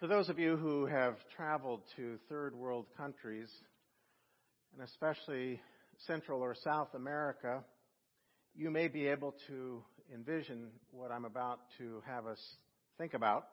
For 0.00 0.06
those 0.06 0.30
of 0.30 0.38
you 0.38 0.56
who 0.56 0.86
have 0.86 1.16
traveled 1.36 1.82
to 1.96 2.16
third 2.30 2.54
world 2.54 2.86
countries, 2.96 3.50
and 4.72 4.82
especially 4.82 5.60
Central 6.06 6.40
or 6.40 6.54
South 6.54 6.94
America, 6.94 7.62
you 8.54 8.70
may 8.70 8.88
be 8.88 9.08
able 9.08 9.34
to 9.48 9.82
envision 10.10 10.68
what 10.90 11.10
I'm 11.10 11.26
about 11.26 11.60
to 11.76 12.02
have 12.06 12.26
us 12.26 12.40
think 12.96 13.12
about. 13.12 13.44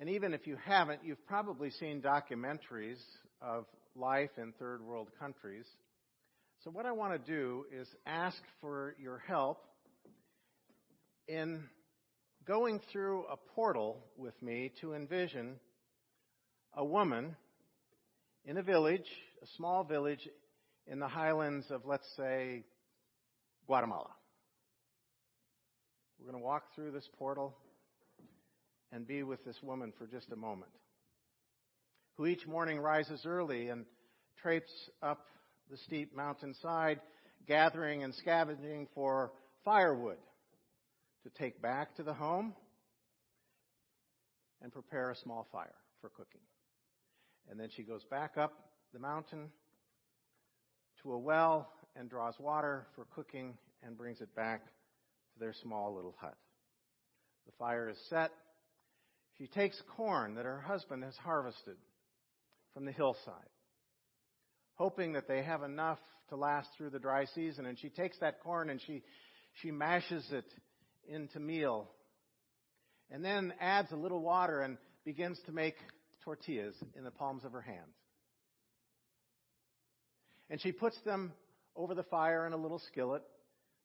And 0.00 0.08
even 0.08 0.32
if 0.32 0.46
you 0.46 0.56
haven't, 0.64 1.00
you've 1.04 1.26
probably 1.26 1.70
seen 1.70 2.00
documentaries 2.00 3.02
of 3.42 3.66
life 3.94 4.30
in 4.38 4.54
third 4.58 4.80
world 4.80 5.08
countries. 5.20 5.66
So, 6.64 6.70
what 6.70 6.86
I 6.86 6.92
want 6.92 7.12
to 7.12 7.30
do 7.30 7.66
is 7.78 7.86
ask 8.06 8.38
for 8.62 8.96
your 8.98 9.18
help 9.18 9.58
in 11.28 11.64
going 12.48 12.80
through 12.90 13.26
a 13.30 13.36
portal 13.54 13.98
with 14.16 14.32
me 14.42 14.72
to 14.80 14.94
envision 14.94 15.56
a 16.72 16.82
woman 16.82 17.36
in 18.46 18.56
a 18.56 18.62
village, 18.62 19.04
a 19.42 19.46
small 19.58 19.84
village 19.84 20.26
in 20.86 20.98
the 20.98 21.06
highlands 21.06 21.66
of, 21.70 21.82
let's 21.84 22.08
say, 22.16 22.64
Guatemala. 23.66 24.08
We're 26.18 26.30
going 26.30 26.42
to 26.42 26.46
walk 26.46 26.74
through 26.74 26.92
this 26.92 27.06
portal 27.18 27.54
and 28.92 29.06
be 29.06 29.22
with 29.22 29.44
this 29.44 29.56
woman 29.62 29.92
for 29.98 30.06
just 30.06 30.32
a 30.32 30.36
moment, 30.36 30.72
who 32.16 32.24
each 32.24 32.46
morning 32.46 32.78
rises 32.78 33.26
early 33.26 33.68
and 33.68 33.84
traipses 34.40 34.88
up 35.02 35.26
the 35.70 35.76
steep 35.76 36.16
mountainside, 36.16 37.00
gathering 37.46 38.04
and 38.04 38.14
scavenging 38.14 38.88
for 38.94 39.32
firewood 39.66 40.16
to 41.28 41.42
take 41.42 41.60
back 41.60 41.94
to 41.96 42.02
the 42.02 42.14
home 42.14 42.54
and 44.62 44.72
prepare 44.72 45.10
a 45.10 45.16
small 45.16 45.46
fire 45.52 45.74
for 46.00 46.08
cooking. 46.10 46.40
And 47.50 47.58
then 47.58 47.68
she 47.74 47.82
goes 47.82 48.02
back 48.10 48.36
up 48.36 48.52
the 48.92 48.98
mountain 48.98 49.50
to 51.02 51.12
a 51.12 51.18
well 51.18 51.70
and 51.96 52.08
draws 52.08 52.34
water 52.38 52.86
for 52.94 53.06
cooking 53.14 53.56
and 53.82 53.96
brings 53.96 54.20
it 54.20 54.34
back 54.34 54.64
to 54.64 55.40
their 55.40 55.54
small 55.62 55.94
little 55.94 56.14
hut. 56.18 56.36
The 57.46 57.52
fire 57.58 57.88
is 57.88 57.98
set. 58.08 58.30
She 59.38 59.46
takes 59.46 59.80
corn 59.96 60.34
that 60.34 60.44
her 60.44 60.60
husband 60.60 61.04
has 61.04 61.16
harvested 61.16 61.76
from 62.74 62.84
the 62.84 62.92
hillside, 62.92 63.34
hoping 64.74 65.12
that 65.12 65.28
they 65.28 65.42
have 65.42 65.62
enough 65.62 65.98
to 66.30 66.36
last 66.36 66.68
through 66.76 66.90
the 66.90 66.98
dry 66.98 67.24
season. 67.34 67.66
And 67.66 67.78
she 67.78 67.88
takes 67.88 68.18
that 68.18 68.40
corn 68.40 68.70
and 68.70 68.80
she, 68.86 69.02
she 69.62 69.70
mashes 69.70 70.26
it 70.32 70.44
into 71.08 71.40
meal 71.40 71.88
and 73.10 73.24
then 73.24 73.52
adds 73.60 73.90
a 73.92 73.96
little 73.96 74.20
water 74.20 74.60
and 74.60 74.76
begins 75.04 75.38
to 75.46 75.52
make 75.52 75.76
tortillas 76.24 76.74
in 76.96 77.04
the 77.04 77.10
palms 77.10 77.44
of 77.44 77.52
her 77.52 77.62
hands. 77.62 77.94
And 80.50 80.60
she 80.60 80.72
puts 80.72 80.96
them 81.04 81.32
over 81.76 81.94
the 81.94 82.02
fire 82.04 82.46
in 82.46 82.52
a 82.52 82.56
little 82.56 82.80
skillet, 82.90 83.22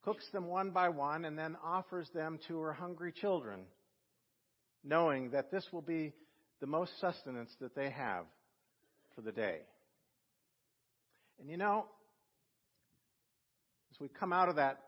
cooks 0.04 0.26
them 0.32 0.48
one 0.48 0.72
by 0.72 0.90
one, 0.90 1.26
and 1.26 1.38
then 1.38 1.56
offers 1.64 2.10
them 2.14 2.40
to 2.48 2.60
her 2.60 2.74
hungry 2.74 3.12
children, 3.12 3.62
knowing 4.84 5.32
that 5.32 5.52
this 5.52 5.66
will 5.72 5.82
be 5.82 6.14
the 6.60 6.68
most 6.68 6.92
sustenance 7.00 7.52
that 7.60 7.76
they 7.76 7.90
have 7.90 8.26
for 9.16 9.22
the 9.22 9.32
day. 9.32 9.60
And 11.40 11.50
you 11.50 11.58
know, 11.58 11.86
as 13.92 14.00
we 14.00 14.08
come 14.08 14.34
out 14.34 14.50
of 14.50 14.56
that 14.56 14.80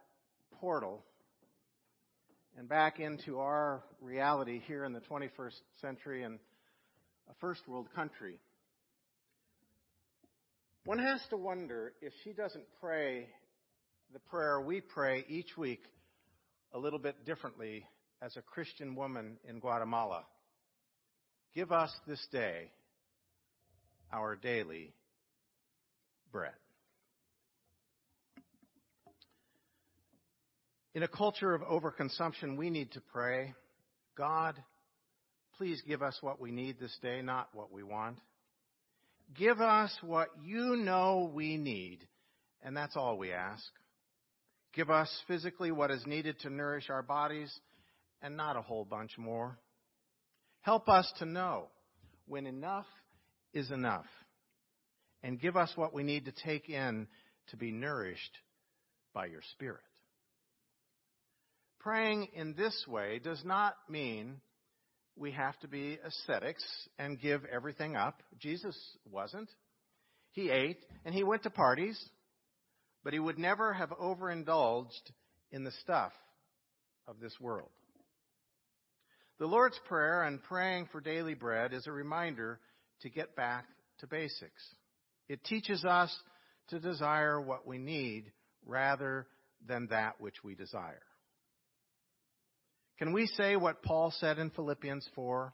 portal 0.59 1.03
and 2.57 2.69
back 2.69 2.99
into 2.99 3.39
our 3.39 3.83
reality 4.01 4.61
here 4.67 4.85
in 4.85 4.93
the 4.93 5.01
21st 5.01 5.59
century 5.81 6.23
and 6.23 6.39
a 7.29 7.33
first 7.41 7.67
world 7.67 7.87
country, 7.95 8.39
one 10.85 10.99
has 10.99 11.19
to 11.29 11.37
wonder 11.37 11.93
if 12.01 12.13
she 12.23 12.31
doesn't 12.31 12.65
pray 12.79 13.27
the 14.13 14.19
prayer 14.19 14.61
we 14.61 14.81
pray 14.81 15.25
each 15.27 15.57
week 15.57 15.83
a 16.73 16.79
little 16.79 16.99
bit 16.99 17.25
differently 17.25 17.85
as 18.21 18.37
a 18.37 18.41
Christian 18.41 18.95
woman 18.95 19.37
in 19.47 19.59
Guatemala. 19.59 20.23
Give 21.53 21.71
us 21.71 21.91
this 22.07 22.25
day 22.31 22.71
our 24.13 24.35
daily 24.35 24.93
bread. 26.31 26.53
In 30.95 31.03
a 31.03 31.09
culture 31.09 31.53
of 31.53 31.61
overconsumption, 31.61 32.55
we 32.55 32.69
need 32.69 32.93
to 32.93 33.01
pray, 33.01 33.53
God, 34.17 34.55
please 35.57 35.81
give 35.85 36.01
us 36.01 36.17
what 36.21 36.39
we 36.39 36.51
need 36.51 36.79
this 36.79 36.97
day, 37.01 37.21
not 37.21 37.49
what 37.53 37.69
we 37.69 37.83
want. 37.83 38.17
Give 39.37 39.59
us 39.59 39.93
what 40.01 40.29
you 40.41 40.77
know 40.77 41.29
we 41.33 41.57
need, 41.57 41.99
and 42.63 42.77
that's 42.77 42.95
all 42.95 43.17
we 43.17 43.33
ask. 43.33 43.65
Give 44.73 44.89
us 44.89 45.09
physically 45.27 45.69
what 45.69 45.91
is 45.91 46.01
needed 46.05 46.39
to 46.39 46.49
nourish 46.49 46.89
our 46.89 47.03
bodies, 47.03 47.53
and 48.21 48.37
not 48.37 48.55
a 48.55 48.61
whole 48.61 48.85
bunch 48.85 49.17
more. 49.17 49.59
Help 50.61 50.87
us 50.87 51.11
to 51.19 51.25
know 51.25 51.67
when 52.25 52.47
enough 52.47 52.87
is 53.53 53.69
enough, 53.69 54.07
and 55.23 55.41
give 55.41 55.57
us 55.57 55.73
what 55.75 55.93
we 55.93 56.03
need 56.03 56.23
to 56.23 56.33
take 56.45 56.69
in 56.69 57.07
to 57.49 57.57
be 57.57 57.73
nourished 57.73 58.37
by 59.13 59.25
your 59.25 59.41
Spirit. 59.51 59.81
Praying 61.85 62.29
in 62.33 62.55
this 62.55 62.83
way 62.87 63.19
does 63.23 63.45
not 63.45 63.75
mean 63.87 64.41
we 65.15 65.29
have 65.33 65.55
to 65.59 65.67
be 65.67 65.99
ascetics 66.03 66.65
and 66.97 67.21
give 67.21 67.45
everything 67.45 67.95
up. 67.95 68.23
Jesus 68.39 68.75
wasn't. 69.11 69.51
He 70.31 70.49
ate 70.49 70.79
and 71.05 71.13
he 71.13 71.23
went 71.23 71.43
to 71.43 71.51
parties, 71.51 72.03
but 73.03 73.13
he 73.13 73.19
would 73.19 73.37
never 73.37 73.71
have 73.71 73.91
overindulged 74.01 75.11
in 75.51 75.63
the 75.63 75.73
stuff 75.83 76.11
of 77.07 77.19
this 77.19 77.39
world. 77.39 77.69
The 79.37 79.45
Lord's 79.45 79.79
Prayer 79.87 80.23
and 80.23 80.41
praying 80.41 80.89
for 80.91 81.01
daily 81.01 81.35
bread 81.35 81.71
is 81.71 81.85
a 81.85 81.91
reminder 81.91 82.59
to 83.01 83.11
get 83.11 83.35
back 83.35 83.65
to 83.99 84.07
basics. 84.07 84.73
It 85.29 85.43
teaches 85.43 85.85
us 85.85 86.11
to 86.69 86.79
desire 86.79 87.39
what 87.39 87.67
we 87.67 87.77
need 87.77 88.31
rather 88.65 89.27
than 89.67 89.89
that 89.91 90.19
which 90.19 90.43
we 90.43 90.55
desire. 90.55 91.03
Can 92.97 93.11
we 93.11 93.27
say 93.27 93.57
what 93.57 93.83
Paul 93.83 94.13
said 94.19 94.39
in 94.39 94.51
Philippians 94.51 95.05
4, 95.15 95.53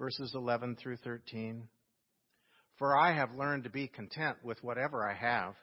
verses 0.00 0.32
11 0.34 0.76
through 0.76 0.96
13? 0.96 1.68
For 2.76 2.96
I 2.96 3.14
have 3.14 3.36
learned 3.38 3.64
to 3.64 3.70
be 3.70 3.86
content 3.86 4.38
with 4.42 4.62
whatever 4.64 5.08
I 5.08 5.14
have. 5.14 5.54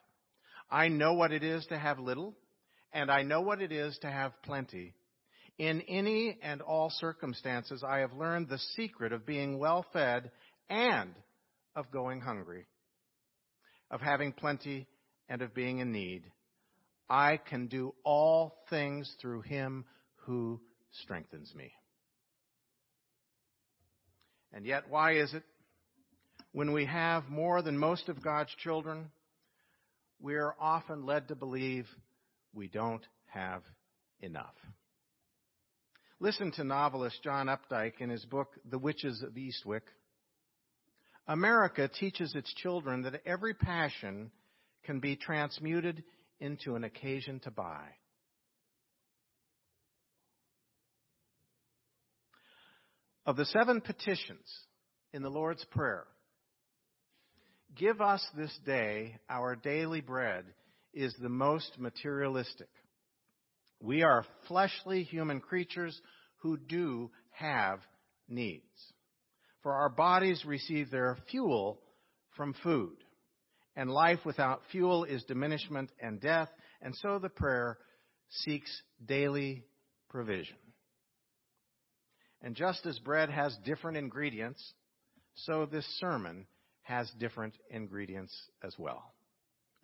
I 0.72 0.88
know 0.88 1.14
what 1.14 1.34
it 1.34 1.44
is 1.44 1.66
to 1.68 1.78
have 1.78 2.00
little, 2.00 2.38
and 2.94 3.12
I 3.12 3.24
know 3.24 3.42
what 3.42 3.62
it 3.62 3.74
is 3.74 3.98
to 4.02 4.10
have 4.10 4.32
plenty. 4.44 4.94
In 5.58 5.82
any 5.90 6.38
and 6.42 6.62
all 6.62 6.90
circumstances, 6.90 7.84
I 7.86 7.98
have 8.00 8.14
learned 8.14 8.48
the 8.48 8.60
secret 8.78 9.12
of 9.12 9.26
being 9.26 9.60
well 9.60 9.86
fed 9.92 10.32
and 10.70 11.14
of 11.76 11.92
going 11.92 12.22
hungry, 12.22 12.66
of 13.92 14.00
having 14.00 14.32
plenty 14.32 14.88
and 15.28 15.42
of 15.42 15.54
being 15.54 15.80
in 15.80 15.92
need. 15.92 16.24
I 17.10 17.38
can 17.38 17.68
do 17.68 17.94
all 18.06 18.64
things 18.70 19.14
through 19.20 19.42
him 19.42 19.84
who 20.26 20.62
strengthens 20.92 21.54
me. 21.56 21.72
And 24.52 24.66
yet, 24.66 24.90
why 24.90 25.14
is 25.14 25.34
it 25.34 25.44
when 26.52 26.74
we 26.74 26.86
have 26.86 27.30
more 27.30 27.62
than 27.62 27.78
most 27.78 28.10
of 28.10 28.24
God's 28.24 28.54
children, 28.64 29.12
we 30.20 30.36
are 30.36 30.56
often 30.60 31.06
led 31.06 31.28
to 31.28 31.36
believe 31.36 31.86
we 32.54 32.68
don't 32.68 33.06
have 33.28 33.62
enough? 34.22 34.56
Listen 36.20 36.52
to 36.54 36.64
novelist 36.64 37.24
John 37.24 37.48
Updike 37.48 38.02
in 38.02 38.10
his 38.10 38.26
book, 38.26 38.50
The 38.70 38.80
Witches 38.80 39.24
of 39.24 39.38
Eastwick. 39.38 39.84
America 41.28 41.88
teaches 41.88 42.36
its 42.36 42.54
children 42.56 43.04
that 43.04 43.22
every 43.26 43.54
passion 43.54 44.32
can 44.84 45.00
be 45.00 45.16
transmuted 45.16 46.04
into 46.40 46.76
an 46.76 46.84
occasion 46.84 47.40
to 47.42 47.52
buy. 47.52 47.86
Of 53.30 53.36
the 53.36 53.46
seven 53.46 53.80
petitions 53.80 54.50
in 55.14 55.22
the 55.22 55.30
Lord's 55.30 55.64
Prayer, 55.66 56.06
give 57.76 58.02
us 58.02 58.26
this 58.36 58.58
day 58.66 59.20
our 59.30 59.56
daily 59.56 60.02
bread 60.02 60.46
is 60.96 61.14
the 61.22 61.30
most 61.30 61.78
materialistic. 61.78 62.70
We 63.80 64.02
are 64.02 64.26
fleshly 64.48 65.04
human 65.04 65.42
creatures 65.42 65.96
who 66.38 66.58
do 66.58 67.12
have 67.30 67.82
needs. 68.28 68.64
For 69.62 69.74
our 69.74 69.90
bodies 69.90 70.44
receive 70.44 70.90
their 70.90 71.16
fuel 71.30 71.80
from 72.36 72.56
food, 72.64 72.98
and 73.76 73.92
life 73.92 74.26
without 74.26 74.64
fuel 74.72 75.04
is 75.04 75.24
diminishment 75.26 75.92
and 76.02 76.20
death, 76.20 76.50
and 76.82 76.96
so 76.96 77.20
the 77.20 77.30
prayer 77.30 77.78
seeks 78.30 78.72
daily 79.06 79.66
provision. 80.10 80.58
And 82.42 82.56
just 82.56 82.86
as 82.86 82.98
bread 83.00 83.30
has 83.30 83.56
different 83.66 83.98
ingredients, 83.98 84.74
so 85.36 85.66
this 85.66 85.86
sermon 86.00 86.46
has 86.84 87.10
different 87.20 87.54
ingredients 87.70 88.34
as 88.64 88.74
well. 88.78 89.14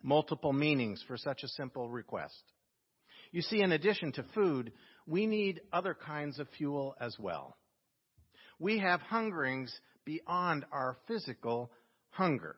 Multiple 0.02 0.52
meanings 0.52 1.02
for 1.06 1.16
such 1.16 1.42
a 1.42 1.48
simple 1.48 1.88
request. 1.88 2.42
You 3.32 3.42
see, 3.42 3.60
in 3.60 3.72
addition 3.72 4.12
to 4.12 4.24
food, 4.34 4.72
we 5.06 5.26
need 5.26 5.60
other 5.72 5.94
kinds 5.94 6.38
of 6.38 6.48
fuel 6.56 6.94
as 7.00 7.16
well. 7.18 7.56
We 8.58 8.78
have 8.78 9.00
hungerings 9.00 9.74
beyond 10.04 10.64
our 10.72 10.96
physical 11.06 11.70
hunger. 12.10 12.56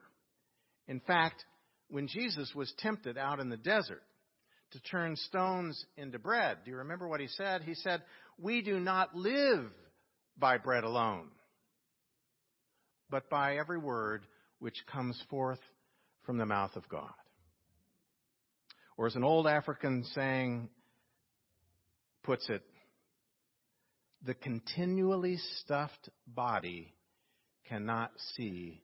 In 0.86 1.00
fact, 1.00 1.44
when 1.88 2.06
Jesus 2.06 2.52
was 2.54 2.72
tempted 2.78 3.18
out 3.18 3.40
in 3.40 3.48
the 3.48 3.56
desert 3.56 4.02
to 4.72 4.80
turn 4.80 5.16
stones 5.16 5.84
into 5.96 6.18
bread, 6.18 6.58
do 6.64 6.70
you 6.70 6.78
remember 6.78 7.08
what 7.08 7.20
he 7.20 7.28
said? 7.28 7.62
He 7.62 7.74
said, 7.74 8.02
We 8.38 8.62
do 8.62 8.78
not 8.78 9.14
live 9.14 9.70
by 10.38 10.58
bread 10.58 10.84
alone, 10.84 11.28
but 13.10 13.28
by 13.28 13.56
every 13.56 13.78
word 13.78 14.26
which 14.58 14.84
comes 14.90 15.20
forth 15.30 15.60
from 16.24 16.38
the 16.38 16.46
mouth 16.46 16.76
of 16.76 16.88
God. 16.88 17.12
Or 18.96 19.06
as 19.06 19.14
an 19.14 19.24
old 19.24 19.46
African 19.46 20.04
saying 20.14 20.68
puts 22.24 22.48
it, 22.48 22.62
the 24.24 24.34
continually 24.34 25.38
stuffed 25.60 26.08
body 26.26 26.92
cannot 27.68 28.10
see 28.34 28.82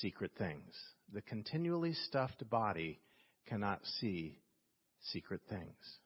secret 0.00 0.32
things. 0.36 0.74
The 1.12 1.22
continually 1.22 1.94
stuffed 2.08 2.48
body 2.50 2.98
cannot 3.46 3.80
see 4.00 4.38
secret 5.12 5.40
things. 5.48 5.98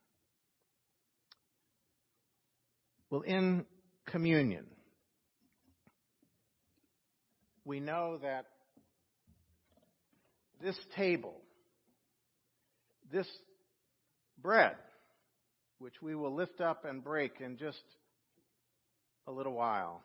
Well, 3.09 3.23
in 3.23 3.65
communion, 4.07 4.65
we 7.65 7.81
know 7.81 8.19
that 8.23 8.47
this 10.63 10.77
table, 10.97 11.35
this 13.13 13.29
bread, 14.39 14.77
which 15.79 15.95
we 16.01 16.15
will 16.15 16.35
lift 16.35 16.61
up 16.61 16.85
and 16.85 17.05
break 17.05 17.41
in 17.41 17.59
just 17.59 17.83
a 19.27 19.33
little 19.33 19.53
while, 19.53 20.03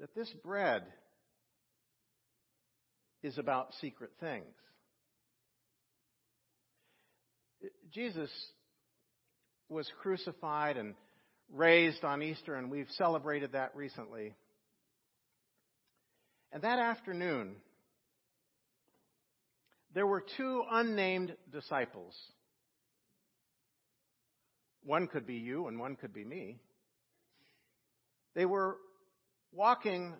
that 0.00 0.14
this 0.14 0.30
bread 0.44 0.82
is 3.22 3.38
about 3.38 3.72
secret 3.80 4.10
things. 4.20 4.44
Jesus 7.92 8.30
was 9.68 9.90
crucified 10.00 10.76
and 10.76 10.94
raised 11.52 12.04
on 12.04 12.22
Easter, 12.22 12.54
and 12.54 12.70
we've 12.70 12.90
celebrated 12.90 13.52
that 13.52 13.74
recently. 13.74 14.34
And 16.52 16.62
that 16.62 16.78
afternoon, 16.78 17.56
there 19.94 20.06
were 20.06 20.24
two 20.36 20.62
unnamed 20.70 21.36
disciples. 21.52 22.14
One 24.84 25.06
could 25.06 25.26
be 25.26 25.34
you, 25.34 25.66
and 25.66 25.78
one 25.78 25.96
could 25.96 26.12
be 26.12 26.24
me. 26.24 26.58
They 28.34 28.46
were 28.46 28.76
walking 29.52 30.14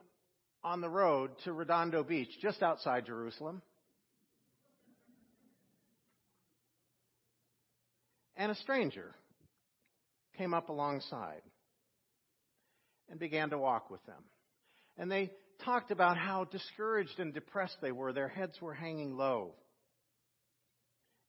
on 0.64 0.80
the 0.80 0.88
road 0.88 1.30
to 1.44 1.52
Redondo 1.52 2.02
Beach, 2.02 2.30
just 2.40 2.62
outside 2.62 3.06
Jerusalem. 3.06 3.62
And 8.36 8.50
a 8.50 8.56
stranger 8.56 9.14
came 10.36 10.54
up 10.54 10.68
alongside 10.68 11.42
and 13.08 13.18
began 13.18 13.50
to 13.50 13.58
walk 13.58 13.90
with 13.90 14.04
them. 14.06 14.22
And 14.98 15.10
they 15.10 15.30
talked 15.64 15.90
about 15.90 16.16
how 16.16 16.44
discouraged 16.44 17.18
and 17.18 17.32
depressed 17.32 17.76
they 17.80 17.92
were. 17.92 18.12
Their 18.12 18.28
heads 18.28 18.60
were 18.60 18.74
hanging 18.74 19.16
low. 19.16 19.54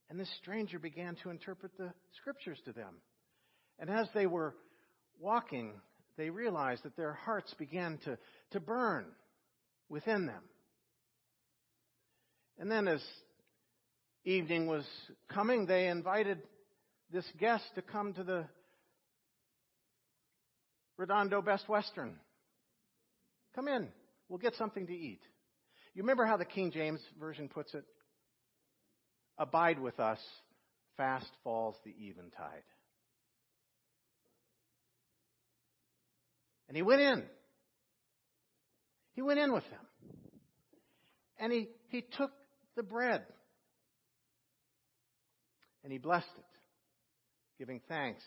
And 0.09 0.19
this 0.19 0.33
stranger 0.41 0.79
began 0.79 1.17
to 1.23 1.29
interpret 1.29 1.77
the 1.77 1.93
scriptures 2.17 2.59
to 2.65 2.71
them. 2.71 2.95
And 3.79 3.89
as 3.89 4.07
they 4.13 4.25
were 4.25 4.55
walking, 5.19 5.73
they 6.17 6.29
realized 6.29 6.83
that 6.83 6.95
their 6.95 7.13
hearts 7.13 7.53
began 7.59 7.99
to, 8.05 8.17
to 8.51 8.59
burn 8.59 9.05
within 9.89 10.25
them. 10.25 10.43
And 12.59 12.71
then, 12.71 12.87
as 12.87 13.03
evening 14.25 14.65
was 14.65 14.83
coming, 15.29 15.67
they 15.67 15.87
invited 15.87 16.39
this 17.11 17.25
guest 17.39 17.63
to 17.75 17.81
come 17.81 18.13
to 18.13 18.23
the 18.23 18.45
Redondo 20.97 21.41
Best 21.41 21.69
Western. 21.69 22.15
Come 23.55 23.67
in. 23.67 23.87
We'll 24.29 24.39
get 24.39 24.55
something 24.55 24.87
to 24.87 24.93
eat. 24.93 25.21
You 25.93 26.03
remember 26.03 26.25
how 26.25 26.37
the 26.37 26.45
King 26.45 26.71
James 26.71 26.99
Version 27.19 27.49
puts 27.49 27.73
it? 27.73 27.85
Abide 29.37 29.79
with 29.79 29.99
us, 29.99 30.19
fast 30.97 31.29
falls 31.43 31.75
the 31.85 31.91
eventide. 31.91 32.63
And 36.67 36.75
he 36.75 36.83
went 36.83 37.01
in. 37.01 37.23
He 39.13 39.21
went 39.21 39.39
in 39.39 39.53
with 39.53 39.63
them. 39.69 40.13
And 41.39 41.53
he, 41.53 41.69
he 41.89 42.01
took 42.01 42.31
the 42.75 42.83
bread. 42.83 43.23
And 45.83 45.91
he 45.91 45.99
blessed 45.99 46.27
it, 46.37 46.45
giving 47.57 47.79
thanks, 47.87 48.23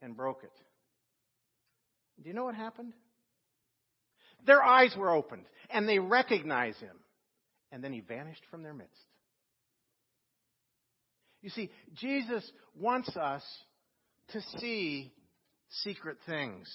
and 0.00 0.16
broke 0.16 0.42
it. 0.42 0.52
Do 2.20 2.28
you 2.28 2.34
know 2.34 2.44
what 2.44 2.54
happened? 2.54 2.92
Their 4.46 4.62
eyes 4.62 4.94
were 4.96 5.10
opened, 5.10 5.44
and 5.70 5.88
they 5.88 5.98
recognized 5.98 6.80
him. 6.80 6.96
And 7.70 7.82
then 7.82 7.92
he 7.92 8.00
vanished 8.00 8.42
from 8.50 8.62
their 8.62 8.74
midst. 8.74 8.92
You 11.40 11.50
see, 11.50 11.70
Jesus 11.94 12.48
wants 12.78 13.16
us 13.16 13.42
to 14.30 14.40
see 14.58 15.12
secret 15.82 16.18
things. 16.26 16.68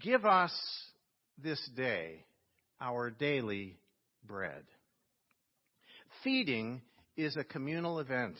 Give 0.00 0.24
us 0.24 0.52
this 1.42 1.60
day 1.76 2.24
our 2.80 3.10
daily 3.10 3.78
bread. 4.26 4.64
Feeding 6.22 6.82
is 7.16 7.36
a 7.36 7.44
communal 7.44 8.00
event. 8.00 8.36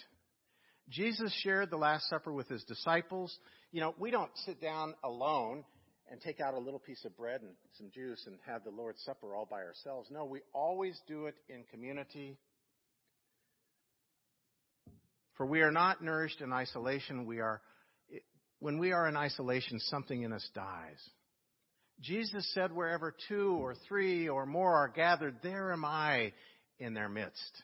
Jesus 0.91 1.33
shared 1.43 1.71
the 1.71 1.77
Last 1.77 2.09
Supper 2.09 2.33
with 2.33 2.49
his 2.49 2.63
disciples. 2.65 3.37
You 3.73 3.81
know, 3.81 3.95
we 3.99 4.11
don't 4.11 4.31
sit 4.45 4.61
down 4.61 4.95
alone 5.03 5.65
and 6.11 6.21
take 6.21 6.41
out 6.41 6.55
a 6.55 6.59
little 6.59 6.79
piece 6.79 7.05
of 7.05 7.17
bread 7.17 7.41
and 7.41 7.53
some 7.79 7.91
juice 7.93 8.23
and 8.27 8.37
have 8.47 8.65
the 8.65 8.71
Lord's 8.71 9.03
Supper 9.05 9.35
all 9.35 9.47
by 9.51 9.63
ourselves. 9.63 10.09
No, 10.11 10.25
we 10.25 10.41
always 10.53 11.01
do 11.09 11.27
it 11.27 11.35
in 11.49 11.65
community. 11.71 12.37
For 15.37 15.47
we 15.47 15.63
are 15.63 15.73
not 15.73 16.03
nourished 16.03 16.41
in 16.41 16.53
isolation. 16.53 17.27
We 17.27 17.41
are, 17.41 17.61
when 18.61 18.79
we 18.79 18.93
are 18.93 19.09
in 19.09 19.17
isolation, 19.17 19.81
something 19.81 20.23
in 20.23 20.33
us 20.33 20.49
dies. 20.55 21.01
Jesus 22.01 22.49
said, 22.53 22.73
Wherever 22.73 23.15
two 23.29 23.57
or 23.61 23.75
three 23.89 24.29
or 24.29 24.47
more 24.47 24.75
are 24.77 24.89
gathered, 24.89 25.37
there 25.43 25.73
am 25.73 25.85
I 25.85 26.33
in 26.79 26.93
their 26.93 27.09
midst. 27.09 27.63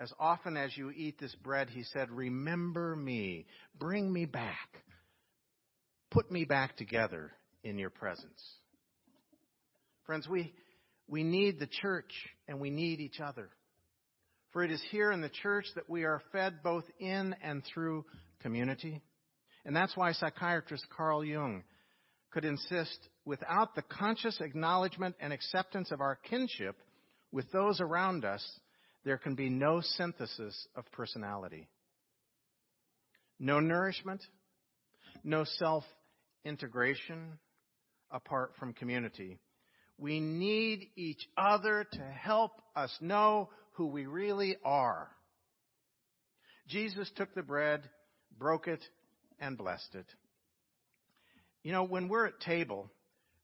As 0.00 0.12
often 0.20 0.56
as 0.56 0.76
you 0.76 0.90
eat 0.90 1.18
this 1.18 1.34
bread, 1.42 1.68
he 1.68 1.82
said, 1.82 2.10
Remember 2.10 2.94
me. 2.94 3.46
Bring 3.78 4.12
me 4.12 4.26
back. 4.26 4.68
Put 6.10 6.30
me 6.30 6.44
back 6.44 6.76
together 6.76 7.32
in 7.64 7.78
your 7.78 7.90
presence. 7.90 8.42
Friends, 10.06 10.28
we, 10.28 10.54
we 11.08 11.24
need 11.24 11.58
the 11.58 11.66
church 11.66 12.12
and 12.46 12.60
we 12.60 12.70
need 12.70 13.00
each 13.00 13.20
other. 13.20 13.50
For 14.52 14.62
it 14.62 14.70
is 14.70 14.82
here 14.90 15.10
in 15.10 15.20
the 15.20 15.28
church 15.28 15.66
that 15.74 15.90
we 15.90 16.04
are 16.04 16.22
fed 16.32 16.62
both 16.62 16.84
in 16.98 17.34
and 17.42 17.62
through 17.64 18.06
community. 18.40 19.02
And 19.64 19.76
that's 19.76 19.96
why 19.96 20.12
psychiatrist 20.12 20.86
Carl 20.96 21.24
Jung 21.24 21.64
could 22.30 22.44
insist 22.44 22.98
without 23.24 23.74
the 23.74 23.82
conscious 23.82 24.40
acknowledgement 24.40 25.16
and 25.20 25.32
acceptance 25.32 25.90
of 25.90 26.00
our 26.00 26.16
kinship 26.16 26.76
with 27.32 27.50
those 27.52 27.80
around 27.80 28.24
us, 28.24 28.42
there 29.04 29.18
can 29.18 29.34
be 29.34 29.48
no 29.48 29.80
synthesis 29.80 30.66
of 30.74 30.90
personality. 30.92 31.68
No 33.38 33.60
nourishment, 33.60 34.22
no 35.22 35.44
self 35.44 35.84
integration 36.44 37.38
apart 38.10 38.52
from 38.58 38.72
community. 38.72 39.38
We 39.98 40.20
need 40.20 40.88
each 40.96 41.28
other 41.36 41.86
to 41.92 42.02
help 42.02 42.52
us 42.76 42.96
know 43.00 43.50
who 43.72 43.86
we 43.86 44.06
really 44.06 44.56
are. 44.64 45.08
Jesus 46.68 47.10
took 47.16 47.34
the 47.34 47.42
bread, 47.42 47.88
broke 48.38 48.68
it, 48.68 48.84
and 49.40 49.56
blessed 49.56 49.94
it. 49.94 50.06
You 51.62 51.72
know, 51.72 51.84
when 51.84 52.08
we're 52.08 52.26
at 52.26 52.40
table 52.40 52.90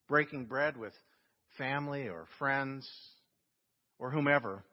breaking 0.08 0.46
bread 0.46 0.76
with 0.76 0.92
family 1.58 2.08
or 2.08 2.26
friends 2.38 2.88
or 3.98 4.10
whomever, 4.10 4.64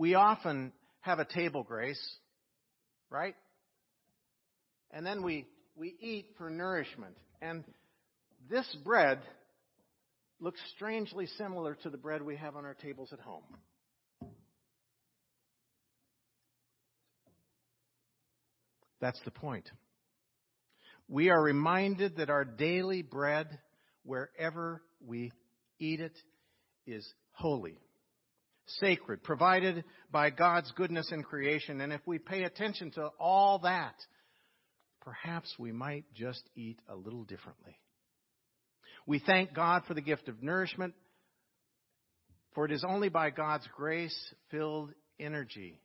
we 0.00 0.14
often 0.14 0.72
have 1.02 1.18
a 1.18 1.26
table 1.26 1.62
grace, 1.62 2.00
right? 3.10 3.34
And 4.90 5.04
then 5.04 5.22
we, 5.22 5.46
we 5.76 5.94
eat 6.00 6.30
for 6.38 6.48
nourishment. 6.48 7.18
And 7.42 7.64
this 8.48 8.66
bread 8.82 9.18
looks 10.40 10.58
strangely 10.74 11.26
similar 11.36 11.74
to 11.82 11.90
the 11.90 11.98
bread 11.98 12.22
we 12.22 12.36
have 12.36 12.56
on 12.56 12.64
our 12.64 12.72
tables 12.72 13.10
at 13.12 13.20
home. 13.20 13.42
That's 19.02 19.20
the 19.26 19.30
point. 19.30 19.70
We 21.08 21.28
are 21.28 21.42
reminded 21.42 22.16
that 22.16 22.30
our 22.30 22.46
daily 22.46 23.02
bread, 23.02 23.58
wherever 24.04 24.80
we 25.06 25.30
eat 25.78 26.00
it, 26.00 26.16
is 26.86 27.06
holy, 27.32 27.76
sacred, 28.78 29.22
provided 29.22 29.84
by 30.10 30.30
God's 30.30 30.70
goodness 30.72 31.10
in 31.12 31.22
creation. 31.22 31.80
And 31.80 31.92
if 31.92 32.00
we 32.06 32.18
pay 32.18 32.44
attention 32.44 32.90
to 32.92 33.10
all 33.18 33.60
that, 33.60 33.94
perhaps 35.00 35.54
we 35.58 35.72
might 35.72 36.04
just 36.14 36.42
eat 36.54 36.78
a 36.88 36.94
little 36.94 37.24
differently. 37.24 37.78
We 39.06 39.18
thank 39.18 39.54
God 39.54 39.82
for 39.86 39.94
the 39.94 40.00
gift 40.00 40.28
of 40.28 40.42
nourishment, 40.42 40.94
for 42.54 42.64
it 42.64 42.72
is 42.72 42.84
only 42.86 43.08
by 43.08 43.30
God's 43.30 43.66
grace 43.76 44.16
filled 44.50 44.90
energy 45.18 45.80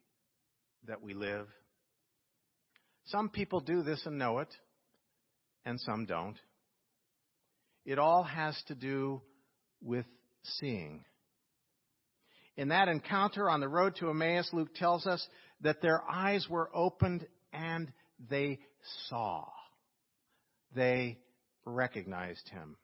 that 0.88 1.02
we 1.02 1.14
live. 1.14 1.48
Some 3.06 3.30
people 3.30 3.60
do 3.60 3.84
this 3.84 4.06
and 4.06 4.18
know 4.18 4.40
it, 4.40 4.50
and 5.66 5.80
some 5.80 6.06
don't. 6.06 6.38
It 7.86 8.00
all 8.00 8.24
has 8.24 8.60
to 8.68 8.76
do 8.76 9.22
with 9.82 10.06
seeing. 10.44 11.06
In 12.58 12.70
that 12.70 12.88
encounter 12.88 13.50
on 13.50 13.60
the 13.60 13.68
road 13.68 13.96
to 13.98 14.10
Emmaus, 14.10 14.50
Luke 14.54 14.74
tells 14.76 15.06
us 15.06 15.26
that 15.62 15.82
their 15.82 16.02
eyes 16.10 16.48
were 16.50 16.70
opened 16.74 17.26
and 17.52 17.92
they 18.30 18.60
saw. 19.10 19.46
They 20.74 21.18
recognized 21.66 22.48
him. 22.50 22.78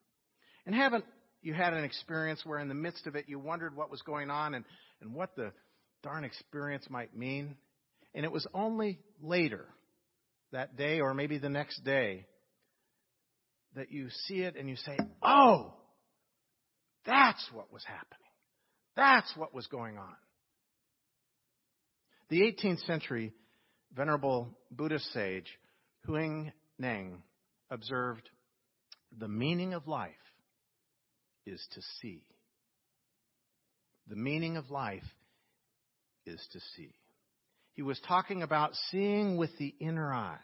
And 0.65 0.75
haven't 0.75 1.05
you 1.41 1.53
had 1.53 1.73
an 1.73 1.83
experience 1.83 2.45
where 2.45 2.59
in 2.59 2.67
the 2.67 2.73
midst 2.73 3.07
of 3.07 3.15
it 3.15 3.25
you 3.27 3.39
wondered 3.39 3.75
what 3.75 3.89
was 3.89 4.01
going 4.01 4.29
on 4.29 4.53
and, 4.53 4.65
and 5.01 5.13
what 5.13 5.35
the 5.35 5.51
darn 6.03 6.23
experience 6.23 6.85
might 6.89 7.15
mean? 7.15 7.55
And 8.13 8.25
it 8.25 8.31
was 8.31 8.45
only 8.53 8.99
later 9.21 9.65
that 10.51 10.75
day 10.75 10.99
or 10.99 11.13
maybe 11.13 11.37
the 11.37 11.49
next 11.49 11.83
day 11.83 12.25
that 13.75 13.91
you 13.91 14.09
see 14.27 14.41
it 14.41 14.55
and 14.57 14.69
you 14.69 14.75
say, 14.75 14.97
Oh, 15.23 15.73
that's 17.05 17.43
what 17.53 17.71
was 17.71 17.83
happening. 17.85 18.17
That's 18.95 19.31
what 19.35 19.53
was 19.53 19.67
going 19.67 19.97
on. 19.97 20.15
The 22.29 22.41
18th 22.41 22.85
century 22.85 23.33
Venerable 23.95 24.47
Buddhist 24.71 25.11
sage 25.13 25.59
Huang 26.05 26.51
Neng 26.79 27.23
observed, 27.69 28.29
The 29.17 29.27
meaning 29.27 29.73
of 29.73 29.87
life 29.87 30.11
is 31.45 31.65
to 31.73 31.81
see. 32.01 32.23
The 34.07 34.15
meaning 34.15 34.57
of 34.57 34.71
life 34.71 35.03
is 36.25 36.41
to 36.53 36.59
see. 36.75 36.93
He 37.73 37.81
was 37.81 37.99
talking 38.07 38.43
about 38.43 38.75
seeing 38.91 39.37
with 39.37 39.51
the 39.57 39.73
inner 39.79 40.13
eye. 40.13 40.37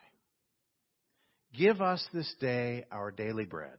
Give 1.58 1.82
us 1.82 2.06
this 2.14 2.34
day 2.40 2.86
our 2.92 3.12
daily 3.12 3.46
bread. 3.46 3.78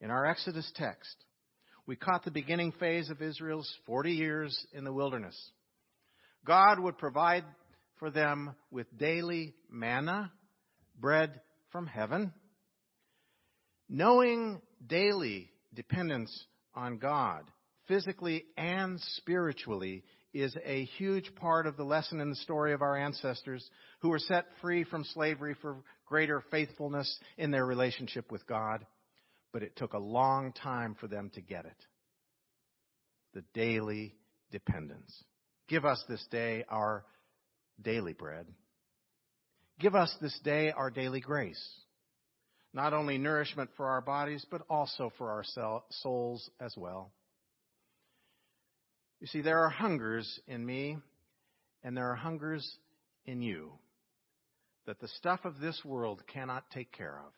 In 0.00 0.10
our 0.10 0.26
Exodus 0.26 0.70
text, 0.76 1.16
we 1.88 1.96
caught 1.96 2.22
the 2.22 2.30
beginning 2.30 2.70
phase 2.72 3.08
of 3.08 3.22
Israel's 3.22 3.74
40 3.86 4.12
years 4.12 4.66
in 4.74 4.84
the 4.84 4.92
wilderness. 4.92 5.34
God 6.44 6.78
would 6.78 6.98
provide 6.98 7.44
for 7.98 8.10
them 8.10 8.54
with 8.70 8.86
daily 8.98 9.54
manna, 9.70 10.30
bread 11.00 11.40
from 11.72 11.86
heaven. 11.86 12.34
Knowing 13.88 14.60
daily 14.86 15.50
dependence 15.74 16.44
on 16.74 16.98
God, 16.98 17.44
physically 17.88 18.44
and 18.58 19.00
spiritually, 19.16 20.04
is 20.34 20.54
a 20.66 20.84
huge 20.98 21.34
part 21.36 21.66
of 21.66 21.78
the 21.78 21.84
lesson 21.84 22.20
in 22.20 22.28
the 22.28 22.36
story 22.36 22.74
of 22.74 22.82
our 22.82 22.98
ancestors 22.98 23.66
who 24.00 24.10
were 24.10 24.18
set 24.18 24.44
free 24.60 24.84
from 24.84 25.04
slavery 25.04 25.56
for 25.62 25.78
greater 26.04 26.42
faithfulness 26.50 27.18
in 27.38 27.50
their 27.50 27.64
relationship 27.64 28.30
with 28.30 28.46
God. 28.46 28.84
But 29.52 29.62
it 29.62 29.76
took 29.76 29.94
a 29.94 29.98
long 29.98 30.52
time 30.52 30.96
for 31.00 31.08
them 31.08 31.30
to 31.34 31.40
get 31.40 31.64
it. 31.64 31.86
The 33.34 33.44
daily 33.54 34.14
dependence. 34.50 35.12
Give 35.68 35.84
us 35.84 36.02
this 36.08 36.24
day 36.30 36.64
our 36.68 37.04
daily 37.82 38.12
bread. 38.12 38.46
Give 39.78 39.94
us 39.94 40.14
this 40.20 40.38
day 40.44 40.70
our 40.72 40.90
daily 40.90 41.20
grace. 41.20 41.62
Not 42.74 42.92
only 42.92 43.16
nourishment 43.16 43.70
for 43.76 43.86
our 43.86 44.00
bodies, 44.00 44.44
but 44.50 44.62
also 44.68 45.12
for 45.16 45.30
our 45.30 45.44
souls 45.90 46.50
as 46.60 46.74
well. 46.76 47.12
You 49.20 49.26
see, 49.26 49.40
there 49.40 49.60
are 49.64 49.70
hungers 49.70 50.40
in 50.46 50.64
me, 50.64 50.98
and 51.82 51.96
there 51.96 52.10
are 52.10 52.16
hungers 52.16 52.70
in 53.24 53.42
you 53.42 53.72
that 54.86 55.00
the 55.00 55.08
stuff 55.08 55.40
of 55.44 55.58
this 55.60 55.80
world 55.84 56.22
cannot 56.32 56.70
take 56.70 56.92
care 56.92 57.20
of. 57.24 57.32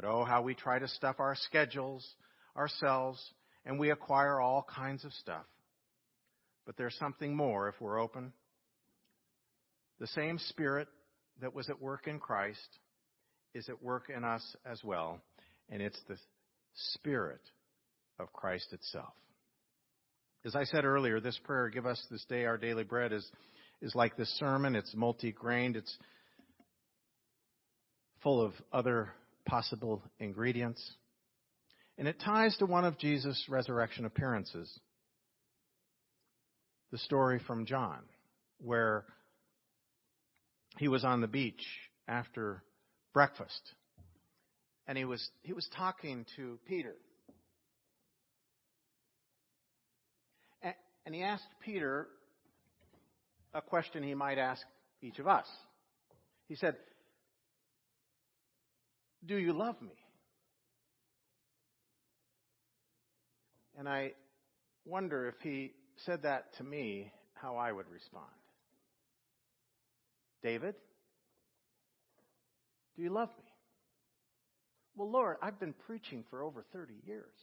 But 0.00 0.08
oh, 0.08 0.22
how 0.22 0.42
we 0.42 0.54
try 0.54 0.78
to 0.78 0.86
stuff 0.86 1.16
our 1.18 1.34
schedules, 1.34 2.06
ourselves, 2.56 3.20
and 3.66 3.80
we 3.80 3.90
acquire 3.90 4.40
all 4.40 4.64
kinds 4.72 5.04
of 5.04 5.12
stuff. 5.14 5.44
But 6.64 6.76
there's 6.76 6.94
something 7.00 7.34
more 7.34 7.68
if 7.68 7.74
we're 7.80 8.00
open. 8.00 8.32
The 9.98 10.06
same 10.06 10.38
Spirit 10.38 10.86
that 11.40 11.52
was 11.52 11.68
at 11.68 11.82
work 11.82 12.06
in 12.06 12.20
Christ 12.20 12.78
is 13.54 13.68
at 13.68 13.82
work 13.82 14.04
in 14.08 14.22
us 14.22 14.54
as 14.64 14.84
well, 14.84 15.18
and 15.68 15.82
it's 15.82 15.98
the 16.06 16.16
Spirit 16.92 17.42
of 18.20 18.32
Christ 18.32 18.72
itself. 18.72 19.14
As 20.44 20.54
I 20.54 20.62
said 20.62 20.84
earlier, 20.84 21.18
this 21.18 21.40
prayer, 21.42 21.70
give 21.70 21.86
us 21.86 22.00
this 22.08 22.24
day 22.26 22.44
our 22.44 22.56
daily 22.56 22.84
bread, 22.84 23.12
is, 23.12 23.28
is 23.82 23.96
like 23.96 24.16
this 24.16 24.30
sermon. 24.38 24.76
It's 24.76 24.94
multi 24.94 25.32
grained, 25.32 25.74
it's 25.74 25.98
full 28.22 28.40
of 28.40 28.52
other 28.72 29.12
possible 29.48 30.02
ingredients. 30.20 30.80
And 31.96 32.06
it 32.06 32.20
ties 32.24 32.56
to 32.58 32.66
one 32.66 32.84
of 32.84 32.98
Jesus' 32.98 33.46
resurrection 33.48 34.04
appearances. 34.04 34.70
The 36.92 36.98
story 36.98 37.40
from 37.44 37.66
John, 37.66 37.98
where 38.58 39.04
he 40.76 40.86
was 40.86 41.04
on 41.04 41.20
the 41.20 41.26
beach 41.26 41.64
after 42.06 42.62
breakfast. 43.12 43.60
And 44.86 44.96
he 44.96 45.04
was, 45.04 45.28
he 45.42 45.52
was 45.52 45.68
talking 45.76 46.24
to 46.36 46.58
Peter. 46.68 46.94
And 50.62 51.14
he 51.14 51.22
asked 51.22 51.48
Peter 51.64 52.06
a 53.54 53.62
question 53.62 54.02
he 54.02 54.14
might 54.14 54.36
ask 54.36 54.60
each 55.00 55.18
of 55.18 55.26
us. 55.26 55.46
He 56.48 56.54
said, 56.54 56.76
Do 59.26 59.36
you 59.36 59.52
love 59.52 59.80
me? 59.82 59.94
And 63.76 63.88
I 63.88 64.12
wonder 64.84 65.28
if 65.28 65.34
he 65.42 65.72
said 66.04 66.22
that 66.22 66.56
to 66.56 66.64
me, 66.64 67.12
how 67.34 67.56
I 67.56 67.70
would 67.70 67.88
respond. 67.88 68.26
David, 70.42 70.74
do 72.96 73.02
you 73.02 73.10
love 73.10 73.28
me? 73.38 73.44
Well, 74.96 75.10
Lord, 75.10 75.36
I've 75.40 75.60
been 75.60 75.74
preaching 75.86 76.24
for 76.28 76.42
over 76.42 76.64
30 76.72 76.94
years. 77.06 77.34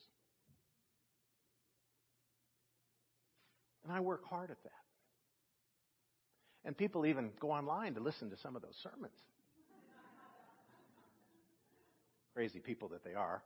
And 3.86 3.94
I 3.94 4.02
work 4.02 4.26
hard 4.26 4.52
at 4.52 4.62
that. 4.64 4.72
And 6.66 6.76
people 6.76 7.06
even 7.06 7.30
go 7.40 7.52
online 7.52 7.94
to 7.94 8.02
listen 8.02 8.30
to 8.32 8.38
some 8.38 8.56
of 8.56 8.62
those 8.62 8.76
sermons. 8.82 9.14
Crazy 12.36 12.60
people 12.60 12.90
that 12.90 13.04
they 13.04 13.14
are. 13.14 13.42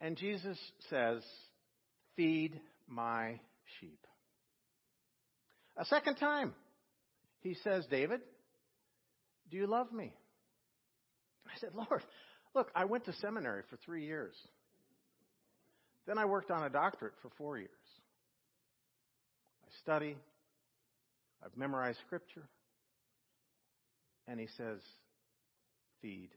And 0.00 0.16
Jesus 0.16 0.58
says, 0.90 1.22
Feed 2.16 2.58
my 2.88 3.38
sheep. 3.78 4.06
A 5.76 5.84
second 5.84 6.16
time, 6.16 6.54
he 7.40 7.54
says, 7.62 7.86
David, 7.90 8.20
do 9.50 9.56
you 9.58 9.66
love 9.66 9.92
me? 9.92 10.14
I 11.46 11.58
said, 11.60 11.70
Lord, 11.74 12.02
look, 12.54 12.70
I 12.74 12.86
went 12.86 13.04
to 13.04 13.12
seminary 13.14 13.62
for 13.68 13.76
three 13.76 14.06
years. 14.06 14.34
Then 16.06 16.18
I 16.18 16.24
worked 16.24 16.50
on 16.50 16.64
a 16.64 16.70
doctorate 16.70 17.14
for 17.22 17.30
four 17.38 17.58
years 17.58 17.68
I 19.64 19.70
study. 19.82 20.16
I've 21.44 21.56
memorized 21.56 21.98
scripture. 22.06 22.48
And 24.26 24.38
he 24.40 24.48
says, 24.56 24.80
Feed 26.00 26.30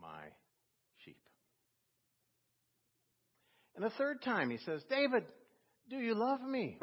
my 0.00 0.24
sheep. 1.04 1.16
And 3.76 3.84
the 3.84 3.90
third 3.90 4.22
time 4.22 4.50
he 4.50 4.58
says, 4.58 4.82
David, 4.88 5.24
do 5.90 5.96
you 5.96 6.14
love 6.14 6.40
me? 6.40 6.78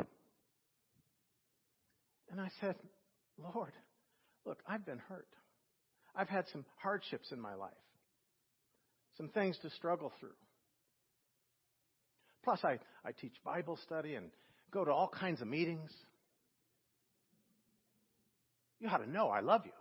And 2.31 2.39
I 2.39 2.49
said, 2.59 2.75
Lord, 3.37 3.73
look, 4.45 4.59
I've 4.67 4.85
been 4.85 4.99
hurt. 5.09 5.27
I've 6.15 6.29
had 6.29 6.45
some 6.51 6.65
hardships 6.81 7.31
in 7.31 7.39
my 7.39 7.55
life, 7.55 7.71
some 9.17 9.29
things 9.29 9.57
to 9.61 9.69
struggle 9.71 10.11
through. 10.19 10.35
Plus, 12.43 12.59
I, 12.63 12.79
I 13.05 13.11
teach 13.11 13.33
Bible 13.45 13.77
study 13.85 14.15
and 14.15 14.31
go 14.71 14.83
to 14.83 14.91
all 14.91 15.07
kinds 15.07 15.41
of 15.41 15.47
meetings. 15.47 15.91
You 18.79 18.89
ought 18.89 18.97
to 18.97 19.09
know 19.09 19.29
I 19.29 19.41
love 19.41 19.61
you. 19.65 19.71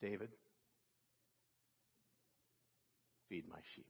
David, 0.00 0.30
feed 3.28 3.44
my 3.48 3.58
sheep. 3.74 3.86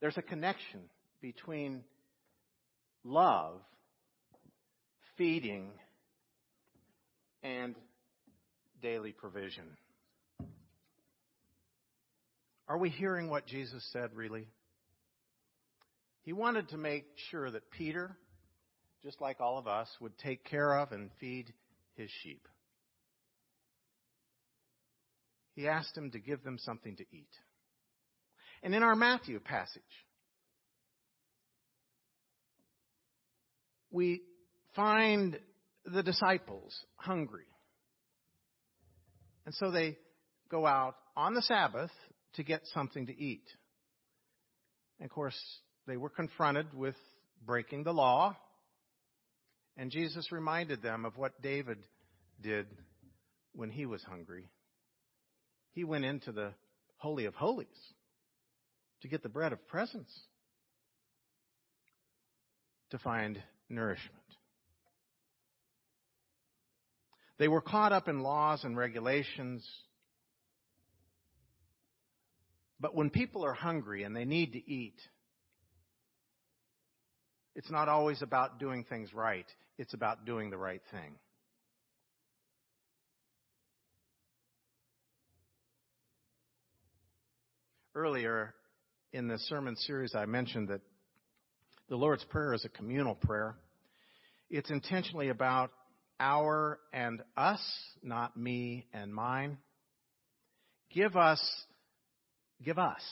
There's 0.00 0.16
a 0.18 0.22
connection 0.22 0.80
between 1.20 1.82
love, 3.04 3.60
feeding, 5.16 5.70
and 7.42 7.74
daily 8.82 9.12
provision. 9.12 9.64
Are 12.68 12.78
we 12.78 12.90
hearing 12.90 13.30
what 13.30 13.46
Jesus 13.46 13.88
said, 13.92 14.10
really? 14.14 14.48
He 16.22 16.32
wanted 16.32 16.68
to 16.70 16.76
make 16.76 17.06
sure 17.30 17.50
that 17.50 17.70
Peter, 17.70 18.16
just 19.04 19.20
like 19.20 19.40
all 19.40 19.58
of 19.58 19.68
us, 19.68 19.88
would 20.00 20.18
take 20.18 20.44
care 20.44 20.76
of 20.76 20.90
and 20.90 21.10
feed 21.20 21.52
his 21.94 22.10
sheep. 22.22 22.46
He 25.56 25.66
asked 25.66 25.96
him 25.96 26.10
to 26.10 26.18
give 26.20 26.44
them 26.44 26.58
something 26.58 26.94
to 26.96 27.04
eat. 27.10 27.30
And 28.62 28.74
in 28.74 28.82
our 28.82 28.94
Matthew 28.94 29.40
passage, 29.40 29.82
we 33.90 34.20
find 34.74 35.38
the 35.86 36.02
disciples 36.02 36.78
hungry. 36.96 37.46
And 39.46 39.54
so 39.54 39.70
they 39.70 39.96
go 40.50 40.66
out 40.66 40.94
on 41.16 41.32
the 41.32 41.42
Sabbath 41.42 41.90
to 42.34 42.42
get 42.42 42.60
something 42.74 43.06
to 43.06 43.18
eat. 43.18 43.44
And 45.00 45.06
of 45.06 45.14
course, 45.14 45.38
they 45.86 45.96
were 45.96 46.10
confronted 46.10 46.74
with 46.74 46.96
breaking 47.46 47.84
the 47.84 47.94
law. 47.94 48.36
And 49.78 49.90
Jesus 49.90 50.30
reminded 50.30 50.82
them 50.82 51.06
of 51.06 51.16
what 51.16 51.40
David 51.40 51.78
did 52.42 52.66
when 53.54 53.70
he 53.70 53.86
was 53.86 54.02
hungry. 54.02 54.50
He 55.76 55.84
went 55.84 56.06
into 56.06 56.32
the 56.32 56.54
Holy 56.96 57.26
of 57.26 57.34
Holies 57.34 57.68
to 59.02 59.08
get 59.08 59.22
the 59.22 59.28
bread 59.28 59.52
of 59.52 59.68
presence 59.68 60.10
to 62.90 62.98
find 62.98 63.38
nourishment. 63.68 64.16
They 67.38 67.46
were 67.46 67.60
caught 67.60 67.92
up 67.92 68.08
in 68.08 68.20
laws 68.20 68.64
and 68.64 68.74
regulations 68.74 69.62
but 72.80 72.94
when 72.94 73.10
people 73.10 73.44
are 73.44 73.54
hungry 73.54 74.02
and 74.02 74.14
they 74.14 74.24
need 74.24 74.52
to 74.52 74.70
eat, 74.70 75.00
it's 77.54 77.70
not 77.70 77.88
always 77.88 78.20
about 78.20 78.58
doing 78.58 78.84
things 78.84 79.14
right. 79.14 79.46
It's 79.78 79.94
about 79.94 80.26
doing 80.26 80.50
the 80.50 80.58
right 80.58 80.82
thing. 80.90 81.14
Earlier 87.96 88.54
in 89.12 89.26
the 89.26 89.38
sermon 89.38 89.74
series, 89.74 90.14
I 90.14 90.26
mentioned 90.26 90.68
that 90.68 90.82
the 91.88 91.96
Lord's 91.96 92.24
Prayer 92.24 92.54
is 92.54 92.64
a 92.64 92.68
communal 92.68 93.16
prayer. 93.16 93.56
It's 94.50 94.70
intentionally 94.70 95.30
about 95.30 95.72
our 96.20 96.78
and 96.92 97.22
us, 97.36 97.60
not 98.02 98.36
me 98.36 98.86
and 98.92 99.12
mine. 99.12 99.58
Give 100.92 101.16
us 101.16 101.40
Give 102.64 102.78
us 102.78 103.02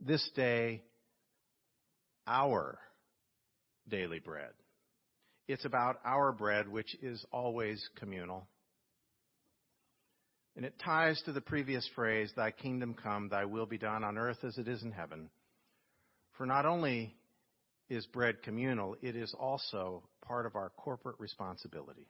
this 0.00 0.26
day 0.34 0.82
our 2.26 2.78
daily 3.88 4.18
bread. 4.18 4.50
It's 5.46 5.64
about 5.64 5.98
our 6.04 6.32
bread, 6.32 6.68
which 6.68 6.96
is 7.02 7.24
always 7.30 7.86
communal. 7.96 8.48
And 10.56 10.64
it 10.64 10.78
ties 10.84 11.20
to 11.22 11.32
the 11.32 11.40
previous 11.40 11.88
phrase, 11.94 12.30
Thy 12.36 12.50
kingdom 12.50 12.94
come, 12.94 13.28
Thy 13.28 13.46
will 13.46 13.66
be 13.66 13.78
done 13.78 14.04
on 14.04 14.18
earth 14.18 14.44
as 14.44 14.58
it 14.58 14.68
is 14.68 14.82
in 14.82 14.92
heaven. 14.92 15.30
For 16.36 16.46
not 16.46 16.66
only 16.66 17.14
is 17.88 18.06
bread 18.06 18.42
communal, 18.42 18.96
it 19.02 19.16
is 19.16 19.34
also 19.38 20.02
part 20.26 20.46
of 20.46 20.56
our 20.56 20.70
corporate 20.70 21.16
responsibility. 21.18 22.06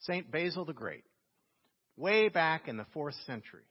St. 0.00 0.30
Basil 0.30 0.64
the 0.64 0.72
Great, 0.72 1.04
way 1.96 2.28
back 2.28 2.68
in 2.68 2.76
the 2.76 2.86
fourth 2.92 3.14
century, 3.26 3.64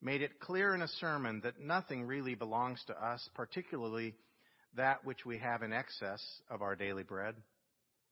made 0.00 0.22
it 0.22 0.40
clear 0.40 0.74
in 0.74 0.82
a 0.82 0.88
sermon 0.88 1.40
that 1.42 1.60
nothing 1.60 2.04
really 2.04 2.34
belongs 2.34 2.82
to 2.86 3.04
us, 3.04 3.28
particularly 3.34 4.14
that 4.76 5.04
which 5.04 5.26
we 5.26 5.38
have 5.38 5.62
in 5.62 5.72
excess 5.72 6.22
of 6.50 6.62
our 6.62 6.76
daily 6.76 7.02
bread, 7.02 7.34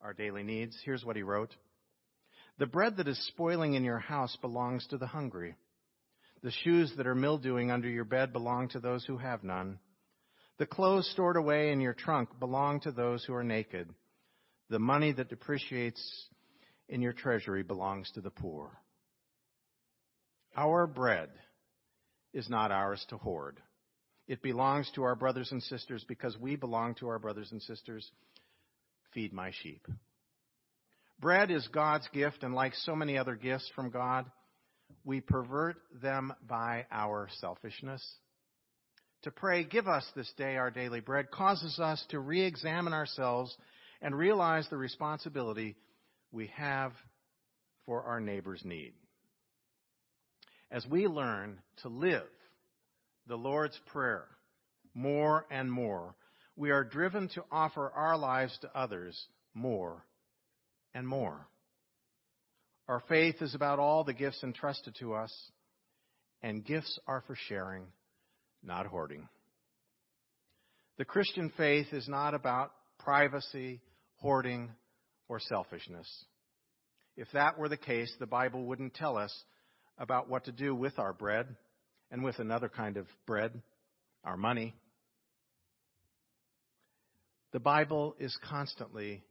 our 0.02 0.12
daily 0.12 0.42
needs. 0.42 0.76
Here's 0.84 1.04
what 1.04 1.16
he 1.16 1.22
wrote 1.22 1.54
The 2.58 2.66
bread 2.66 2.96
that 2.96 3.08
is 3.08 3.18
spoiling 3.28 3.74
in 3.74 3.84
your 3.84 3.98
house 3.98 4.36
belongs 4.40 4.86
to 4.88 4.98
the 4.98 5.06
hungry. 5.06 5.56
The 6.42 6.50
shoes 6.50 6.92
that 6.96 7.06
are 7.06 7.14
mildewing 7.14 7.70
under 7.70 7.88
your 7.88 8.04
bed 8.04 8.32
belong 8.32 8.68
to 8.70 8.80
those 8.80 9.04
who 9.04 9.18
have 9.18 9.44
none. 9.44 9.78
The 10.58 10.66
clothes 10.66 11.08
stored 11.10 11.36
away 11.36 11.70
in 11.70 11.80
your 11.80 11.92
trunk 11.92 12.38
belong 12.40 12.80
to 12.80 12.92
those 12.92 13.24
who 13.24 13.34
are 13.34 13.44
naked. 13.44 13.90
The 14.70 14.78
money 14.78 15.12
that 15.12 15.28
depreciates 15.28 16.28
in 16.88 17.02
your 17.02 17.12
treasury 17.12 17.62
belongs 17.62 18.10
to 18.12 18.20
the 18.20 18.30
poor. 18.30 18.70
Our 20.56 20.86
bread 20.86 21.28
is 22.32 22.48
not 22.48 22.70
ours 22.70 23.04
to 23.10 23.18
hoard. 23.18 23.60
It 24.26 24.42
belongs 24.42 24.90
to 24.94 25.02
our 25.02 25.14
brothers 25.14 25.52
and 25.52 25.62
sisters 25.62 26.04
because 26.08 26.38
we 26.38 26.56
belong 26.56 26.94
to 26.96 27.08
our 27.08 27.18
brothers 27.18 27.52
and 27.52 27.62
sisters. 27.62 28.10
Feed 29.12 29.32
my 29.32 29.52
sheep. 29.62 29.86
Bread 31.20 31.50
is 31.50 31.66
God's 31.68 32.08
gift, 32.12 32.42
and 32.42 32.54
like 32.54 32.74
so 32.74 32.94
many 32.94 33.16
other 33.16 33.34
gifts 33.34 33.70
from 33.74 33.90
God, 33.90 34.26
we 35.04 35.20
pervert 35.20 35.76
them 36.02 36.32
by 36.46 36.86
our 36.90 37.28
selfishness. 37.40 38.06
To 39.22 39.30
pray, 39.30 39.64
give 39.64 39.88
us 39.88 40.06
this 40.14 40.30
day 40.36 40.56
our 40.56 40.70
daily 40.70 41.00
bread, 41.00 41.30
causes 41.30 41.78
us 41.78 42.04
to 42.10 42.20
re 42.20 42.42
examine 42.42 42.92
ourselves 42.92 43.56
and 44.02 44.14
realize 44.14 44.68
the 44.68 44.76
responsibility 44.76 45.76
we 46.32 46.48
have 46.56 46.92
for 47.86 48.02
our 48.02 48.20
neighbor's 48.20 48.64
need 48.64 48.92
as 50.70 50.86
we 50.86 51.06
learn 51.06 51.58
to 51.82 51.88
live 51.88 52.26
the 53.26 53.36
Lord's 53.36 53.78
Prayer 53.86 54.26
more 54.94 55.46
and 55.50 55.70
more, 55.70 56.14
we 56.56 56.70
are 56.70 56.84
driven 56.84 57.28
to 57.30 57.44
offer 57.50 57.90
our 57.90 58.16
lives 58.16 58.56
to 58.62 58.78
others 58.78 59.26
more 59.54 60.04
and 60.96 61.06
more. 61.06 61.46
Our 62.88 63.02
faith 63.06 63.42
is 63.42 63.54
about 63.54 63.78
all 63.78 64.02
the 64.02 64.14
gifts 64.14 64.42
entrusted 64.42 64.96
to 65.00 65.12
us, 65.12 65.32
and 66.42 66.64
gifts 66.64 66.98
are 67.06 67.22
for 67.26 67.36
sharing, 67.48 67.84
not 68.64 68.86
hoarding. 68.86 69.28
The 70.96 71.04
Christian 71.04 71.52
faith 71.54 71.88
is 71.92 72.08
not 72.08 72.32
about 72.32 72.72
privacy, 72.98 73.82
hoarding, 74.16 74.70
or 75.28 75.38
selfishness. 75.38 76.08
If 77.14 77.28
that 77.34 77.58
were 77.58 77.68
the 77.68 77.76
case, 77.76 78.12
the 78.18 78.26
Bible 78.26 78.64
wouldn't 78.64 78.94
tell 78.94 79.18
us 79.18 79.34
about 79.98 80.30
what 80.30 80.44
to 80.46 80.52
do 80.52 80.74
with 80.74 80.98
our 80.98 81.12
bread 81.12 81.46
and 82.10 82.24
with 82.24 82.38
another 82.38 82.70
kind 82.70 82.96
of 82.96 83.06
bread, 83.26 83.52
our 84.24 84.38
money. 84.38 84.74
The 87.52 87.60
Bible 87.60 88.14
is 88.18 88.34
constantly 88.48 89.22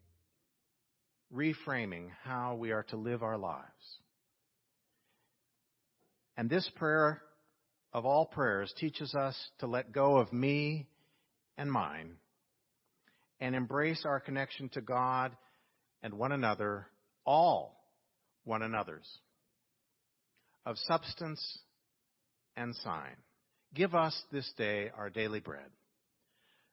reframing 1.35 2.09
how 2.23 2.55
we 2.55 2.71
are 2.71 2.83
to 2.83 2.97
live 2.97 3.23
our 3.23 3.37
lives. 3.37 3.65
And 6.37 6.49
this 6.49 6.69
prayer 6.75 7.21
of 7.93 8.05
all 8.05 8.25
prayers 8.25 8.73
teaches 8.77 9.13
us 9.15 9.35
to 9.59 9.67
let 9.67 9.91
go 9.91 10.17
of 10.17 10.33
me 10.33 10.87
and 11.57 11.71
mine 11.71 12.17
and 13.39 13.55
embrace 13.55 14.03
our 14.05 14.19
connection 14.19 14.69
to 14.69 14.81
God 14.81 15.35
and 16.03 16.13
one 16.13 16.31
another, 16.31 16.87
all 17.25 17.75
one 18.43 18.61
another's 18.61 19.07
of 20.65 20.77
substance 20.79 21.59
and 22.55 22.75
sign. 22.75 23.15
Give 23.73 23.93
us 23.93 24.19
this 24.31 24.51
day 24.57 24.89
our 24.97 25.09
daily 25.09 25.39
bread, 25.39 25.69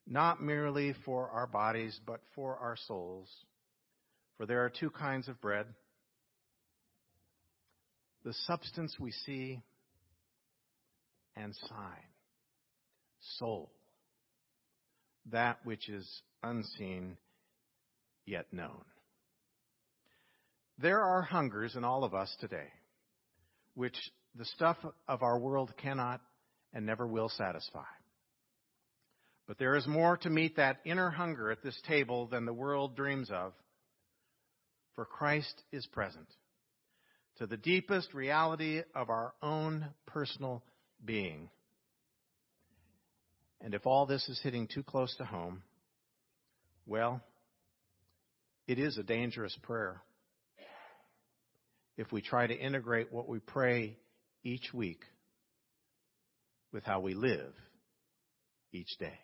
not 0.06 0.42
merely 0.42 0.94
for 1.04 1.28
our 1.30 1.46
bodies, 1.46 1.98
but 2.06 2.20
for 2.34 2.56
our 2.56 2.76
souls. 2.86 3.28
For 4.36 4.46
there 4.46 4.64
are 4.64 4.70
two 4.70 4.90
kinds 4.90 5.28
of 5.28 5.40
bread 5.40 5.66
the 8.24 8.32
substance 8.46 8.96
we 9.00 9.10
see, 9.10 9.60
and 11.36 11.54
sign, 11.68 12.06
soul. 13.38 13.72
that 15.30 15.58
which 15.64 15.88
is 15.88 16.22
unseen 16.42 17.16
yet 18.26 18.46
known. 18.52 18.84
There 20.78 21.00
are 21.00 21.22
hungers 21.22 21.76
in 21.76 21.84
all 21.84 22.04
of 22.04 22.14
us 22.14 22.34
today, 22.40 22.68
which 23.74 23.96
the 24.36 24.44
stuff 24.44 24.76
of 25.06 25.22
our 25.22 25.38
world 25.38 25.72
cannot 25.76 26.20
and 26.72 26.86
never 26.86 27.06
will 27.06 27.28
satisfy. 27.28 27.84
But 29.46 29.58
there 29.58 29.76
is 29.76 29.86
more 29.86 30.16
to 30.18 30.30
meet 30.30 30.56
that 30.56 30.80
inner 30.84 31.10
hunger 31.10 31.50
at 31.50 31.62
this 31.62 31.80
table 31.86 32.26
than 32.26 32.46
the 32.46 32.52
world 32.52 32.96
dreams 32.96 33.30
of, 33.30 33.52
for 34.94 35.04
Christ 35.04 35.62
is 35.72 35.86
present 35.86 36.26
to 37.38 37.46
the 37.46 37.56
deepest 37.56 38.12
reality 38.12 38.82
of 38.94 39.10
our 39.10 39.32
own 39.42 39.86
personal 40.06 40.62
being. 41.04 41.48
And 43.60 43.74
if 43.74 43.86
all 43.86 44.06
this 44.06 44.28
is 44.28 44.40
hitting 44.42 44.66
too 44.66 44.82
close 44.82 45.14
to 45.16 45.24
home, 45.24 45.62
well, 46.86 47.20
it 48.66 48.78
is 48.78 48.98
a 48.98 49.02
dangerous 49.02 49.56
prayer. 49.62 50.02
If 51.96 52.10
we 52.12 52.22
try 52.22 52.46
to 52.46 52.54
integrate 52.54 53.12
what 53.12 53.28
we 53.28 53.38
pray 53.38 53.96
each 54.42 54.72
week 54.72 55.04
with 56.72 56.84
how 56.84 57.00
we 57.00 57.14
live 57.14 57.52
each 58.72 58.96
day. 58.98 59.18